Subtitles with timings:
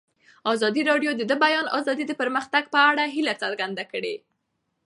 [0.53, 4.15] ازادي راډیو د د بیان آزادي د پرمختګ په اړه هیله څرګنده کړې.